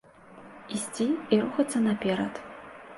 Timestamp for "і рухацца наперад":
1.33-2.33